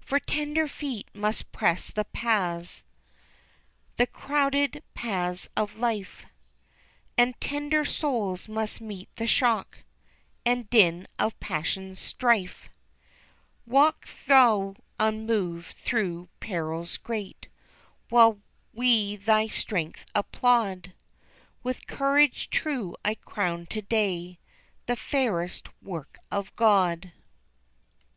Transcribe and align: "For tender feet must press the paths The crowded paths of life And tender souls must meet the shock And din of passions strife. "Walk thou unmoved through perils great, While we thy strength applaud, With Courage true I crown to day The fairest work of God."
"For 0.00 0.18
tender 0.18 0.66
feet 0.66 1.06
must 1.14 1.52
press 1.52 1.92
the 1.92 2.04
paths 2.04 2.82
The 3.98 4.06
crowded 4.08 4.82
paths 4.94 5.48
of 5.56 5.76
life 5.78 6.26
And 7.16 7.40
tender 7.40 7.84
souls 7.84 8.48
must 8.48 8.80
meet 8.80 9.08
the 9.14 9.28
shock 9.28 9.84
And 10.44 10.68
din 10.70 11.06
of 11.20 11.38
passions 11.38 12.00
strife. 12.00 12.68
"Walk 13.64 14.04
thou 14.26 14.74
unmoved 14.98 15.76
through 15.76 16.28
perils 16.40 16.96
great, 16.96 17.46
While 18.08 18.40
we 18.74 19.14
thy 19.14 19.46
strength 19.46 20.04
applaud, 20.16 20.94
With 21.62 21.86
Courage 21.86 22.50
true 22.50 22.96
I 23.04 23.14
crown 23.14 23.66
to 23.66 23.82
day 23.82 24.40
The 24.86 24.96
fairest 24.96 25.68
work 25.80 26.18
of 26.28 26.52
God." 26.56 27.12